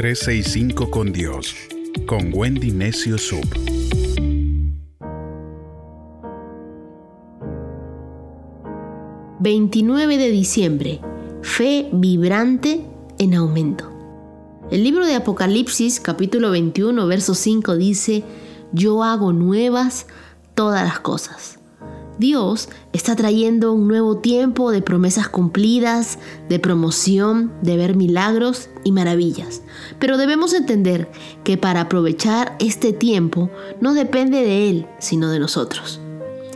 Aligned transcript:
365 0.00 0.90
con 0.90 1.12
Dios, 1.12 1.54
con 2.06 2.30
Wendy 2.32 2.70
Necio 2.70 3.18
Sub. 3.18 3.44
...29 9.40 10.16
de 10.16 10.30
diciembre... 10.30 11.00
...fe 11.42 11.90
vibrante 11.92 12.80
en 13.18 13.34
aumento... 13.34 13.92
El 14.70 14.84
libro 14.84 15.04
de 15.04 15.16
Apocalipsis, 15.16 16.00
capítulo 16.00 16.50
21, 16.50 17.06
verso 17.06 17.34
5 17.34 17.76
dice, 17.76 18.24
Yo 18.72 19.04
hago 19.04 19.34
nuevas 19.34 20.06
todas 20.54 20.82
las 20.82 21.00
cosas. 21.00 21.59
Dios 22.20 22.68
está 22.92 23.16
trayendo 23.16 23.72
un 23.72 23.88
nuevo 23.88 24.18
tiempo 24.18 24.70
de 24.72 24.82
promesas 24.82 25.30
cumplidas, 25.30 26.18
de 26.50 26.58
promoción, 26.58 27.50
de 27.62 27.78
ver 27.78 27.96
milagros 27.96 28.68
y 28.84 28.92
maravillas. 28.92 29.62
Pero 29.98 30.18
debemos 30.18 30.52
entender 30.52 31.10
que 31.44 31.56
para 31.56 31.80
aprovechar 31.80 32.56
este 32.60 32.92
tiempo 32.92 33.48
no 33.80 33.94
depende 33.94 34.42
de 34.42 34.68
Él, 34.68 34.86
sino 34.98 35.30
de 35.30 35.38
nosotros. 35.38 35.98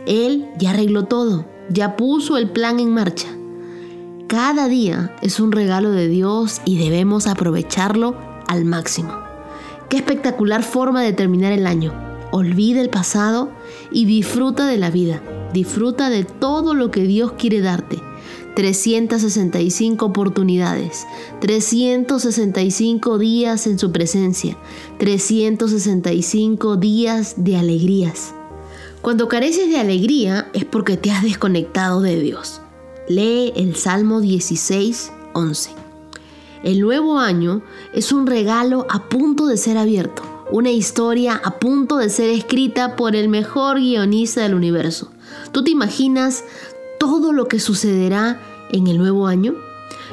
Él 0.05 0.47
ya 0.59 0.69
arregló 0.69 1.05
todo, 1.05 1.45
ya 1.69 1.95
puso 1.95 2.37
el 2.37 2.51
plan 2.51 2.79
en 2.79 2.93
marcha. 2.93 3.27
Cada 4.27 4.67
día 4.67 5.15
es 5.23 5.39
un 5.39 5.51
regalo 5.51 5.89
de 5.89 6.07
Dios 6.07 6.61
y 6.65 6.77
debemos 6.77 7.25
aprovecharlo 7.25 8.15
al 8.47 8.65
máximo. 8.65 9.17
Qué 9.89 9.97
espectacular 9.97 10.61
forma 10.61 11.01
de 11.01 11.13
terminar 11.13 11.53
el 11.53 11.65
año. 11.65 11.91
Olvida 12.31 12.81
el 12.81 12.91
pasado 12.91 13.49
y 13.91 14.05
disfruta 14.05 14.67
de 14.67 14.77
la 14.77 14.91
vida. 14.91 15.23
Disfruta 15.53 16.09
de 16.09 16.23
todo 16.23 16.73
lo 16.73 16.91
que 16.91 17.01
Dios 17.01 17.33
quiere 17.33 17.61
darte. 17.61 18.01
365 18.55 20.05
oportunidades, 20.05 21.05
365 21.41 23.17
días 23.17 23.67
en 23.67 23.77
su 23.77 23.91
presencia, 23.91 24.57
365 24.97 26.77
días 26.77 27.35
de 27.37 27.57
alegrías. 27.57 28.33
Cuando 29.01 29.27
careces 29.27 29.69
de 29.69 29.77
alegría 29.77 30.49
es 30.53 30.65
porque 30.65 30.97
te 30.97 31.11
has 31.11 31.21
desconectado 31.21 32.01
de 32.01 32.19
Dios. 32.19 32.61
Lee 33.07 33.53
el 33.55 33.75
Salmo 33.75 34.19
16, 34.19 35.11
11. 35.33 35.69
El 36.63 36.81
nuevo 36.81 37.19
año 37.19 37.61
es 37.93 38.11
un 38.11 38.25
regalo 38.25 38.87
a 38.89 39.07
punto 39.07 39.45
de 39.45 39.57
ser 39.57 39.77
abierto, 39.77 40.23
una 40.49 40.71
historia 40.71 41.39
a 41.43 41.59
punto 41.59 41.97
de 41.97 42.09
ser 42.09 42.29
escrita 42.29 42.95
por 42.95 43.15
el 43.15 43.29
mejor 43.29 43.77
guionista 43.77 44.41
del 44.41 44.55
universo. 44.55 45.11
¿Tú 45.51 45.63
te 45.63 45.71
imaginas 45.71 46.43
todo 46.99 47.33
lo 47.33 47.47
que 47.47 47.59
sucederá 47.59 48.41
en 48.71 48.87
el 48.87 48.97
nuevo 48.97 49.27
año? 49.27 49.55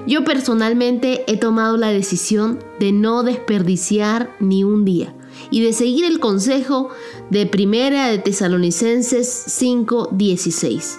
Yo 0.06 0.24
personalmente 0.24 1.24
he 1.26 1.36
tomado 1.36 1.76
la 1.76 1.88
decisión 1.88 2.58
de 2.80 2.92
no 2.92 3.22
desperdiciar 3.22 4.34
ni 4.40 4.64
un 4.64 4.84
día 4.84 5.14
y 5.50 5.62
de 5.62 5.72
seguir 5.72 6.04
el 6.04 6.18
consejo 6.18 6.90
de 7.30 7.46
Primera 7.46 8.08
de 8.08 8.18
Tesalonicenses 8.18 9.28
5:16. 9.48 10.98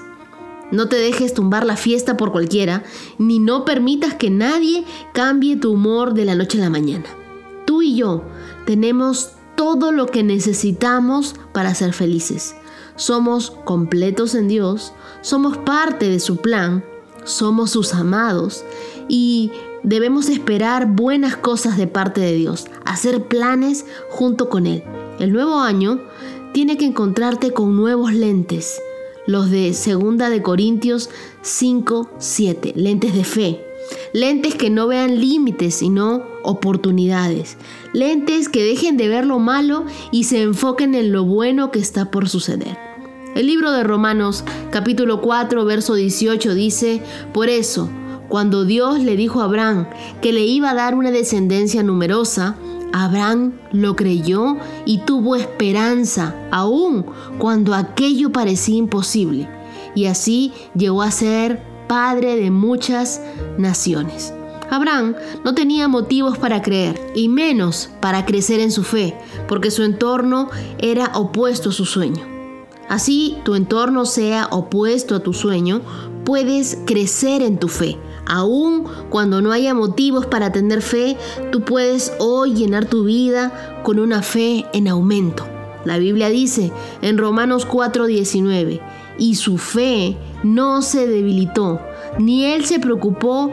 No 0.72 0.90
te 0.90 0.96
dejes 0.96 1.34
tumbar 1.34 1.66
la 1.66 1.78
fiesta 1.78 2.18
por 2.18 2.32
cualquiera, 2.32 2.84
ni 3.20 3.40
no 3.40 3.66
permitas 3.66 4.16
que 4.16 4.30
nadie 4.30 4.86
cambie 5.14 5.56
tu 5.56 5.74
humor 5.74 6.14
de 6.14 6.26
la 6.26 6.36
noche 6.36 6.58
a 6.58 6.62
la 6.62 6.70
mañana. 6.70 7.06
Tú 7.66 7.82
y 7.82 7.96
yo 7.96 8.24
tenemos 8.66 9.32
todo 9.56 9.92
lo 9.92 10.08
que 10.08 10.24
necesitamos 10.24 11.36
para 11.52 11.76
ser 11.76 11.94
felices 11.94 12.56
somos 12.96 13.52
completos 13.52 14.36
en 14.36 14.48
Dios, 14.48 14.94
somos 15.22 15.58
parte 15.58 16.10
de 16.10 16.20
su 16.20 16.38
plan, 16.38 16.84
somos 17.24 17.72
sus 17.72 17.94
amados 17.94 18.64
y 19.08 19.52
debemos 19.84 20.30
esperar 20.30 20.88
buenas 20.88 21.36
cosas 21.36 21.78
de 21.78 21.88
parte 21.88 22.22
de 22.22 22.34
Dios, 22.34 22.68
hacer 22.86 23.28
planes 23.28 23.86
junto 24.10 24.50
con 24.50 24.68
Él. 24.68 24.84
El 25.20 25.34
nuevo 25.34 25.60
año 25.60 26.00
tiene 26.54 26.78
que 26.78 26.86
encontrarte 26.86 27.52
con 27.52 27.76
nuevos 27.76 28.14
lentes, 28.14 28.82
los 29.26 29.50
de 29.50 29.72
2 29.72 30.18
de 30.30 30.42
Corintios 30.42 31.10
5, 31.42 32.10
7, 32.18 32.74
lentes 32.76 33.14
de 33.14 33.24
fe. 33.24 33.63
Lentes 34.14 34.54
que 34.54 34.70
no 34.70 34.88
vean 34.88 35.20
límites, 35.20 35.74
sino 35.74 36.22
oportunidades. 36.44 37.58
Lentes 37.94 38.48
que 38.48 38.64
dejen 38.64 38.96
de 38.96 39.08
ver 39.08 39.26
lo 39.26 39.40
malo 39.40 39.86
y 40.12 40.26
se 40.26 40.44
enfoquen 40.44 40.94
en 40.94 41.12
lo 41.12 41.26
bueno 41.26 41.72
que 41.72 41.80
está 41.80 42.12
por 42.12 42.30
suceder. 42.30 42.78
El 43.34 43.48
libro 43.48 43.72
de 43.72 43.84
Romanos 43.84 44.44
capítulo 44.70 45.20
4 45.20 45.66
verso 45.66 45.96
18 45.96 46.54
dice, 46.54 47.02
por 47.34 47.50
eso, 47.50 47.90
cuando 48.30 48.66
Dios 48.66 49.00
le 49.00 49.16
dijo 49.16 49.42
a 49.42 49.46
Abraham 49.46 49.88
que 50.22 50.32
le 50.32 50.46
iba 50.46 50.70
a 50.70 50.76
dar 50.76 50.94
una 50.94 51.10
descendencia 51.10 51.82
numerosa, 51.82 52.56
Abraham 52.92 53.54
lo 53.72 53.96
creyó 53.96 54.58
y 54.86 55.00
tuvo 55.00 55.36
esperanza, 55.36 56.36
aun 56.52 57.08
cuando 57.40 57.74
aquello 57.74 58.32
parecía 58.32 58.76
imposible, 58.76 59.50
y 59.96 60.06
así 60.06 60.54
llegó 60.76 61.02
a 61.02 61.10
ser 61.10 61.73
padre 61.88 62.36
de 62.36 62.52
muchas 62.52 63.22
naciones. 63.58 64.34
Abraham 64.70 65.16
no 65.44 65.54
tenía 65.54 65.88
motivos 65.88 66.38
para 66.38 66.62
creer, 66.62 67.00
y 67.14 67.28
menos 67.28 67.90
para 68.00 68.26
crecer 68.26 68.60
en 68.60 68.72
su 68.72 68.84
fe, 68.84 69.16
porque 69.48 69.70
su 69.70 69.84
entorno 69.84 70.50
era 70.80 71.12
opuesto 71.14 71.70
a 71.70 71.74
su 71.74 71.86
sueño. 71.86 72.26
Así 72.90 73.38
tu 73.44 73.56
entorno 73.56 74.06
sea 74.06 74.48
opuesto 74.52 75.16
a 75.16 75.20
tu 75.20 75.34
sueño, 75.34 75.82
puedes 76.26 76.78
crecer 76.86 77.42
en 77.42 77.60
tu 77.60 77.68
fe. 77.68 77.98
Aun 78.26 78.86
cuando 79.10 79.42
no 79.42 79.52
haya 79.52 79.74
motivos 79.74 80.26
para 80.26 80.52
tener 80.52 80.82
fe, 80.82 81.18
tú 81.52 81.62
puedes 81.62 82.14
hoy 82.20 82.54
llenar 82.54 82.86
tu 82.86 83.04
vida 83.04 83.82
con 83.84 84.00
una 84.00 84.22
fe 84.22 84.66
en 84.74 84.88
aumento. 84.88 85.46
La 85.86 85.98
Biblia 85.98 86.30
dice 86.30 86.72
en 87.02 87.18
Romanos 87.18 87.68
4:19, 87.68 88.80
y 89.18 89.36
su 89.36 89.58
fe 89.58 90.18
no 90.44 90.82
se 90.82 91.08
debilitó, 91.08 91.80
ni 92.20 92.46
él 92.46 92.66
se 92.66 92.80
preocupó 92.80 93.52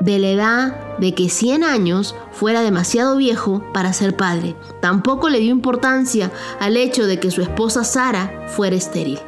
de 0.00 0.18
la 0.18 0.28
edad 0.28 0.98
de 0.98 1.14
que 1.14 1.28
100 1.28 1.64
años 1.64 2.14
fuera 2.32 2.62
demasiado 2.62 3.16
viejo 3.16 3.62
para 3.72 3.92
ser 3.92 4.16
padre. 4.16 4.54
Tampoco 4.80 5.28
le 5.28 5.40
dio 5.40 5.50
importancia 5.50 6.30
al 6.60 6.76
hecho 6.76 7.06
de 7.06 7.18
que 7.18 7.30
su 7.30 7.42
esposa 7.42 7.84
Sara 7.84 8.46
fuera 8.48 8.76
estéril. 8.76 9.18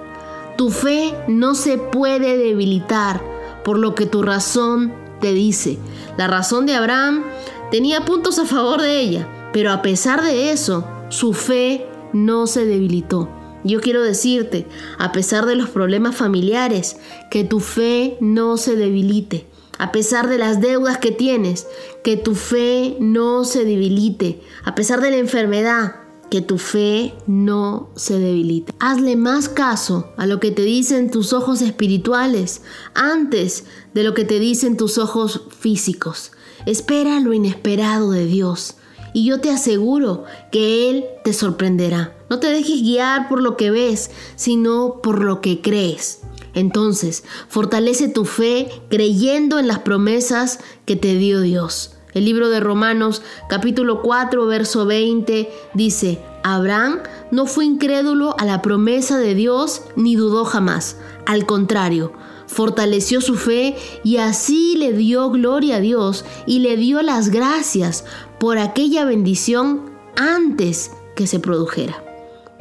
Tu 0.57 0.71
fe 0.71 1.15
no 1.29 1.55
se 1.55 1.79
puede 1.79 2.37
debilitar 2.37 3.23
por 3.65 3.79
lo 3.79 3.95
que 3.95 4.07
tu 4.07 4.23
razón 4.23 4.93
te 5.21 5.33
dice. 5.33 5.79
La 6.17 6.27
razón 6.27 6.67
de 6.67 6.75
Abraham 6.75 7.25
tenía 7.71 8.05
puntos 8.05 8.39
a 8.39 8.45
favor 8.45 8.81
de 8.81 9.01
ella, 9.01 9.29
pero 9.53 9.73
a 9.73 9.83
pesar 9.83 10.23
de 10.23 10.51
eso, 10.51 10.85
su 11.11 11.33
fe 11.33 11.87
no 12.13 12.47
se 12.47 12.65
debilitó. 12.65 13.29
Yo 13.65 13.81
quiero 13.81 14.03
decirte, 14.03 14.67
a 14.99 15.13
pesar 15.13 15.47
de 15.47 15.57
los 15.57 15.69
problemas 15.69 16.17
familiares, 16.17 16.97
que 17.31 17.45
tu 17.45 17.61
fe 17.61 18.17
no 18.21 18.57
se 18.57 18.77
debilite 18.77 19.47
a 19.79 19.93
pesar 19.93 20.29
de 20.29 20.39
las 20.39 20.61
deudas 20.61 20.99
que 20.99 21.13
tienes, 21.13 21.67
que 22.03 22.17
tu 22.17 22.35
fe 22.35 22.97
no 23.01 23.45
se 23.45 23.65
debilite, 23.65 24.43
a 24.65 24.75
pesar 24.75 25.01
de 25.01 25.13
la 25.13 25.19
enfermedad, 25.19 25.97
que 26.31 26.43
tu 26.43 26.59
fe 26.59 27.15
no 27.27 27.89
se 27.97 28.19
debilite. 28.19 28.75
Hazle 28.81 29.17
más 29.17 29.49
caso 29.49 30.13
a 30.17 30.27
lo 30.27 30.41
que 30.41 30.51
te 30.51 30.63
dicen 30.63 31.11
tus 31.11 31.33
ojos 31.33 31.63
espirituales 31.63 32.61
antes 32.95 33.65
de 33.95 34.03
lo 34.03 34.15
que 34.15 34.25
te 34.25 34.39
dicen 34.39 34.77
tus 34.77 34.99
ojos 34.99 35.43
físicos. 35.59 36.33
Espera 36.67 37.21
lo 37.21 37.33
inesperado 37.33 38.11
de 38.11 38.27
Dios 38.27 38.75
y 39.13 39.25
yo 39.25 39.41
te 39.41 39.51
aseguro 39.51 40.25
que 40.51 40.91
Él 40.91 41.05
te 41.25 41.33
sorprenderá. 41.33 42.15
No 42.31 42.39
te 42.41 42.49
dejes 42.49 42.83
guiar 42.83 43.29
por 43.29 43.43
lo 43.43 43.57
que 43.57 43.71
ves, 43.71 44.11
sino 44.37 45.01
por 45.03 45.23
lo 45.23 45.41
que 45.41 45.61
crees. 45.61 46.21
Entonces, 46.55 47.25
fortalece 47.49 48.09
tu 48.09 48.25
fe 48.25 48.69
creyendo 48.89 49.59
en 49.59 49.69
las 49.69 49.81
promesas 49.81 50.59
que 50.85 50.97
te 50.97 51.15
dio 51.15 51.41
Dios. 51.41 51.95
El 52.15 52.25
libro 52.25 52.49
de 52.49 52.59
Romanos 52.59 53.23
capítulo 53.49 54.03
4 54.03 54.47
verso 54.47 54.87
20 54.87 55.51
dice, 55.75 56.19
Abraham 56.43 57.01
no 57.31 57.47
fue 57.47 57.65
incrédulo 57.65 58.35
a 58.39 58.45
la 58.45 58.63
promesa 58.63 59.19
de 59.19 59.35
Dios 59.35 59.83
ni 59.95 60.17
dudó 60.17 60.45
jamás. 60.45 60.97
Al 61.27 61.47
contrario, 61.47 62.13
fortaleció 62.49 63.21
su 63.21 63.37
fe 63.37 63.77
y 64.03 64.17
así 64.17 64.75
le 64.77 64.93
dio 64.93 65.31
gloria 65.31 65.77
a 65.77 65.81
Dios 65.81 66.25
y 66.47 66.59
le 66.59 66.77
dio 66.77 67.03
las 67.03 67.29
gracias 67.29 68.05
por 68.41 68.59
aquella 68.59 69.05
bendición 69.05 69.91
antes 70.17 70.91
que 71.15 71.29
se 71.29 71.39
produjera. 71.39 72.03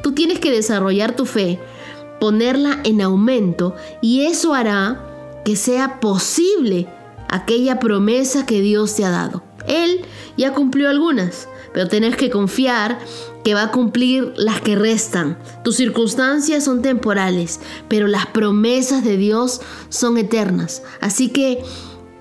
Tú 0.03 0.11
tienes 0.13 0.39
que 0.39 0.51
desarrollar 0.51 1.15
tu 1.15 1.25
fe 1.25 1.59
ponerla 2.19 2.79
en 2.83 3.01
aumento 3.01 3.75
y 4.01 4.25
eso 4.25 4.53
hará 4.53 5.41
que 5.45 5.55
sea 5.55 5.99
posible 5.99 6.87
aquella 7.29 7.79
promesa 7.79 8.45
que 8.45 8.61
Dios 8.61 8.95
te 8.95 9.05
ha 9.05 9.09
dado. 9.09 9.46
Él 9.67 10.01
ya 10.37 10.53
cumplió 10.53 10.89
algunas, 10.89 11.47
pero 11.73 11.87
tenés 11.87 12.15
que 12.15 12.29
confiar 12.29 12.99
que 13.43 13.53
va 13.53 13.63
a 13.63 13.71
cumplir 13.71 14.33
las 14.35 14.61
que 14.61 14.75
restan. 14.75 15.37
Tus 15.63 15.75
circunstancias 15.75 16.63
son 16.63 16.81
temporales, 16.81 17.59
pero 17.87 18.07
las 18.07 18.25
promesas 18.25 19.03
de 19.03 19.17
Dios 19.17 19.61
son 19.89 20.17
eternas. 20.17 20.83
Así 21.01 21.29
que 21.29 21.63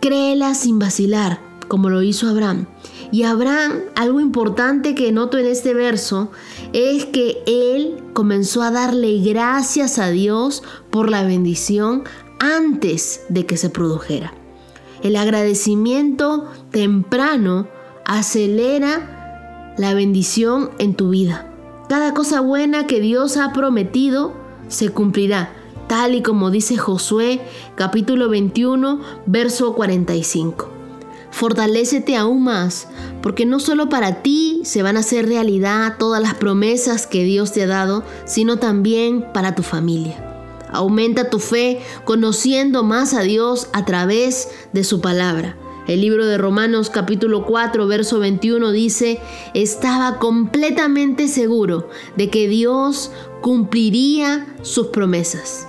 créelas 0.01 0.61
sin 0.61 0.79
vacilar, 0.79 1.41
como 1.69 1.91
lo 1.91 2.03
hizo 2.03 2.29
Abraham. 2.29 2.67
Y 3.11 3.23
Abraham, 3.23 3.81
algo 3.95 4.21
importante 4.21 4.95
que 4.95 5.11
noto 5.11 5.39
en 5.39 5.47
este 5.47 5.75
verso, 5.75 6.31
es 6.73 7.07
que 7.07 7.43
él 7.47 7.97
comenzó 8.13 8.63
a 8.63 8.71
darle 8.71 9.21
gracias 9.21 9.99
a 9.99 10.11
Dios 10.11 10.63
por 10.91 11.11
la 11.11 11.23
bendición 11.25 12.05
antes 12.39 13.23
de 13.29 13.47
que 13.47 13.57
se 13.57 13.71
produjera. 13.71 14.35
El 15.07 15.15
agradecimiento 15.15 16.47
temprano 16.73 17.69
acelera 18.05 19.75
la 19.79 19.95
bendición 19.95 20.71
en 20.81 20.97
tu 20.97 21.11
vida. 21.11 21.49
Cada 21.89 22.13
cosa 22.13 22.41
buena 22.41 22.89
que 22.89 22.99
Dios 22.99 23.37
ha 23.37 23.53
prometido 23.53 24.33
se 24.67 24.89
cumplirá, 24.89 25.53
tal 25.87 26.17
y 26.17 26.23
como 26.23 26.51
dice 26.51 26.77
Josué 26.77 27.41
capítulo 27.77 28.29
21, 28.29 29.01
verso 29.27 29.77
45. 29.77 30.71
Fortalécete 31.31 32.17
aún 32.17 32.43
más, 32.43 32.89
porque 33.23 33.47
no 33.47 33.61
solo 33.61 33.89
para 33.89 34.23
ti 34.23 34.63
se 34.65 34.83
van 34.83 34.97
a 34.97 35.01
hacer 35.01 35.29
realidad 35.29 35.99
todas 36.01 36.21
las 36.21 36.35
promesas 36.35 37.07
que 37.07 37.23
Dios 37.23 37.53
te 37.53 37.63
ha 37.63 37.69
dado, 37.69 38.03
sino 38.25 38.57
también 38.57 39.25
para 39.33 39.55
tu 39.55 39.63
familia. 39.63 40.26
Aumenta 40.77 41.31
tu 41.31 41.39
fe 41.39 41.81
conociendo 42.05 42.83
más 42.83 43.15
a 43.15 43.23
Dios 43.23 43.69
a 43.73 43.87
través 43.87 44.49
de 44.75 44.85
su 44.85 45.01
palabra. 45.01 45.57
El 45.87 46.03
libro 46.03 46.27
de 46.27 46.37
Romanos 46.37 46.91
capítulo 46.91 47.47
4 47.47 47.87
verso 47.87 48.19
21 48.19 48.73
dice, 48.73 49.19
estaba 49.55 50.19
completamente 50.19 51.29
seguro 51.29 51.89
de 52.17 52.29
que 52.29 52.47
Dios 52.47 53.11
cumpliría 53.41 54.55
sus 54.61 54.89
promesas. 54.89 55.67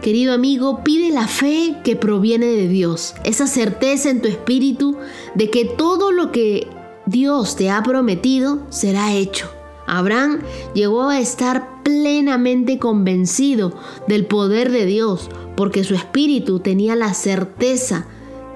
Querido 0.00 0.32
amigo, 0.32 0.82
pide 0.84 1.10
la 1.10 1.28
fe 1.28 1.76
que 1.84 1.96
proviene 1.96 2.46
de 2.46 2.68
Dios, 2.68 3.14
esa 3.24 3.46
certeza 3.46 4.08
en 4.08 4.22
tu 4.22 4.28
espíritu 4.28 4.96
de 5.34 5.50
que 5.50 5.64
todo 5.64 6.12
lo 6.12 6.32
que 6.32 6.68
Dios 7.04 7.56
te 7.56 7.68
ha 7.68 7.82
prometido 7.82 8.60
será 8.70 9.14
hecho. 9.14 9.50
Abraham 9.86 10.40
llegó 10.74 11.08
a 11.08 11.20
estar 11.20 11.65
plenamente 11.86 12.80
convencido 12.80 13.72
del 14.08 14.26
poder 14.26 14.72
de 14.72 14.86
Dios 14.86 15.30
porque 15.56 15.84
su 15.84 15.94
espíritu 15.94 16.58
tenía 16.58 16.96
la 16.96 17.14
certeza 17.14 18.06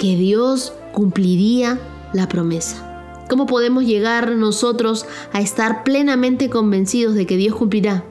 que 0.01 0.17
Dios 0.17 0.73
cumpliría 0.93 1.79
la 2.13 2.29
promesa. 2.29 3.23
¿Cómo 3.29 3.47
podemos 3.47 3.85
llegar 3.85 4.33
nosotros 4.33 5.07
a 5.33 5.41
estar 5.41 5.85
plenamente 5.85 6.51
convencidos 6.51 7.15
de 7.15 7.25
que 7.25 7.37
Dios 7.37 7.55
cumplirá? 7.55 8.03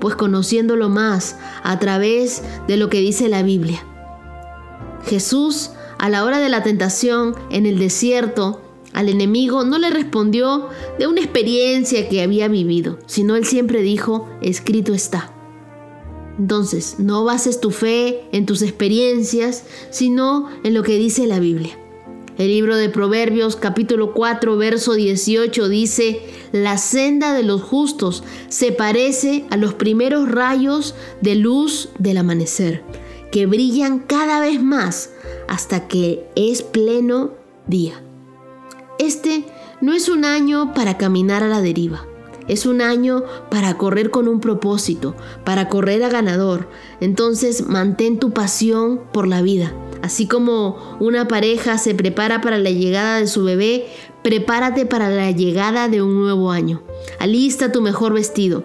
Pues 0.00 0.16
conociéndolo 0.16 0.90
más 0.90 1.38
a 1.62 1.78
través 1.78 2.42
de 2.66 2.76
lo 2.76 2.90
que 2.90 3.00
dice 3.00 3.30
la 3.30 3.42
Biblia. 3.42 3.82
Jesús, 5.06 5.70
a 5.96 6.10
la 6.10 6.24
hora 6.24 6.40
de 6.40 6.50
la 6.50 6.62
tentación 6.62 7.34
en 7.48 7.64
el 7.64 7.78
desierto, 7.78 8.60
al 8.92 9.08
enemigo 9.08 9.64
no 9.64 9.78
le 9.78 9.90
respondió 9.90 10.68
de 10.98 11.06
una 11.06 11.20
experiencia 11.20 12.08
que 12.08 12.22
había 12.22 12.48
vivido, 12.48 12.98
sino 13.06 13.36
él 13.36 13.44
siempre 13.44 13.82
dijo, 13.82 14.28
escrito 14.40 14.94
está. 14.94 15.32
Entonces, 16.38 16.96
no 16.98 17.24
bases 17.24 17.60
tu 17.60 17.70
fe 17.70 18.22
en 18.32 18.46
tus 18.46 18.62
experiencias, 18.62 19.64
sino 19.90 20.48
en 20.62 20.74
lo 20.74 20.82
que 20.82 20.96
dice 20.96 21.26
la 21.26 21.40
Biblia. 21.40 21.76
El 22.38 22.48
libro 22.48 22.76
de 22.76 22.88
Proverbios 22.88 23.56
capítulo 23.56 24.14
4 24.14 24.56
verso 24.56 24.94
18 24.94 25.68
dice, 25.68 26.20
la 26.52 26.78
senda 26.78 27.34
de 27.34 27.42
los 27.42 27.62
justos 27.62 28.22
se 28.48 28.70
parece 28.70 29.44
a 29.50 29.56
los 29.56 29.74
primeros 29.74 30.30
rayos 30.30 30.94
de 31.20 31.34
luz 31.34 31.88
del 31.98 32.18
amanecer, 32.18 32.84
que 33.32 33.46
brillan 33.46 33.98
cada 33.98 34.40
vez 34.40 34.62
más 34.62 35.10
hasta 35.48 35.88
que 35.88 36.28
es 36.36 36.62
pleno 36.62 37.32
día. 37.66 38.00
Este 38.98 39.44
no 39.80 39.94
es 39.94 40.08
un 40.08 40.24
año 40.24 40.74
para 40.74 40.98
caminar 40.98 41.42
a 41.42 41.48
la 41.48 41.60
deriva. 41.60 42.04
Es 42.48 42.64
un 42.66 42.80
año 42.80 43.24
para 43.50 43.76
correr 43.76 44.10
con 44.10 44.26
un 44.26 44.40
propósito, 44.40 45.14
para 45.44 45.68
correr 45.68 46.02
a 46.02 46.08
ganador. 46.08 46.68
Entonces 47.00 47.66
mantén 47.66 48.18
tu 48.18 48.32
pasión 48.32 49.02
por 49.12 49.28
la 49.28 49.42
vida. 49.42 49.72
Así 50.02 50.26
como 50.26 50.96
una 51.00 51.28
pareja 51.28 51.76
se 51.76 51.94
prepara 51.94 52.40
para 52.40 52.58
la 52.58 52.70
llegada 52.70 53.18
de 53.18 53.26
su 53.26 53.44
bebé, 53.44 53.86
prepárate 54.22 54.86
para 54.86 55.10
la 55.10 55.30
llegada 55.30 55.88
de 55.88 56.02
un 56.02 56.18
nuevo 56.20 56.50
año. 56.50 56.82
Alista 57.20 57.70
tu 57.70 57.82
mejor 57.82 58.14
vestido. 58.14 58.64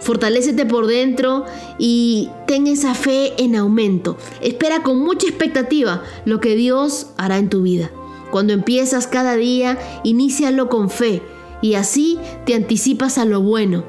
Fortalécete 0.00 0.66
por 0.66 0.86
dentro 0.86 1.44
y 1.78 2.28
ten 2.46 2.66
esa 2.66 2.94
fe 2.94 3.32
en 3.38 3.56
aumento. 3.56 4.16
Espera 4.40 4.82
con 4.82 4.98
mucha 4.98 5.26
expectativa 5.26 6.02
lo 6.24 6.40
que 6.40 6.54
Dios 6.54 7.08
hará 7.16 7.38
en 7.38 7.48
tu 7.48 7.62
vida. 7.62 7.90
Cuando 8.32 8.54
empiezas 8.54 9.06
cada 9.06 9.36
día, 9.36 9.78
inícialo 10.04 10.70
con 10.70 10.88
fe 10.88 11.22
y 11.60 11.74
así 11.74 12.18
te 12.46 12.54
anticipas 12.54 13.18
a 13.18 13.26
lo 13.26 13.42
bueno. 13.42 13.84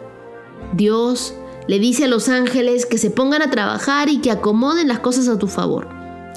Dios 0.74 1.34
le 1.68 1.80
dice 1.80 2.04
a 2.04 2.08
los 2.10 2.28
ángeles 2.28 2.86
que 2.86 2.98
se 2.98 3.10
pongan 3.10 3.42
a 3.42 3.50
trabajar 3.50 4.10
y 4.10 4.20
que 4.20 4.32
acomoden 4.32 4.90
las 4.90 5.00
cosas 5.00 5.30
a 5.30 5.40
tu 5.40 5.48
favor. 5.48 5.88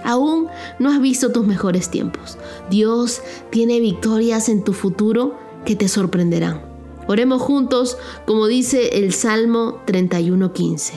Aún 0.05 0.47
no 0.79 0.91
has 0.91 1.01
visto 1.01 1.33
tus 1.33 1.45
mejores 1.45 1.91
tiempos. 1.91 2.39
Dios 2.71 3.23
tiene 3.51 3.81
victorias 3.81 4.49
en 4.49 4.63
tu 4.63 4.73
futuro 4.73 5.35
que 5.65 5.75
te 5.75 5.89
sorprenderán. 5.89 6.63
Oremos 7.09 7.43
juntos 7.43 7.99
como 8.25 8.47
dice 8.47 9.01
el 9.01 9.13
Salmo 9.13 9.81
31.15. 9.85 10.93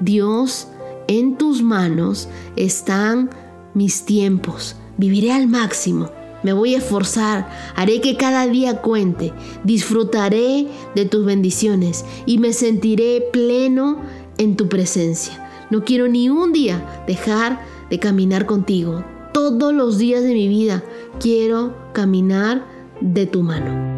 Dios, 0.00 0.66
en 1.06 1.38
tus 1.38 1.62
manos 1.62 2.28
están 2.56 3.30
mis 3.74 4.04
tiempos. 4.04 4.74
Viviré 4.96 5.30
al 5.30 5.46
máximo. 5.46 6.17
Me 6.42 6.52
voy 6.52 6.74
a 6.74 6.78
esforzar, 6.78 7.48
haré 7.74 8.00
que 8.00 8.16
cada 8.16 8.46
día 8.46 8.80
cuente, 8.80 9.32
disfrutaré 9.64 10.68
de 10.94 11.04
tus 11.04 11.24
bendiciones 11.24 12.04
y 12.26 12.38
me 12.38 12.52
sentiré 12.52 13.24
pleno 13.32 14.00
en 14.38 14.56
tu 14.56 14.68
presencia. 14.68 15.66
No 15.70 15.84
quiero 15.84 16.08
ni 16.08 16.30
un 16.30 16.52
día 16.52 17.04
dejar 17.06 17.60
de 17.90 17.98
caminar 17.98 18.46
contigo. 18.46 19.04
Todos 19.34 19.74
los 19.74 19.98
días 19.98 20.22
de 20.22 20.32
mi 20.32 20.48
vida 20.48 20.84
quiero 21.20 21.74
caminar 21.92 22.64
de 23.00 23.26
tu 23.26 23.42
mano. 23.42 23.97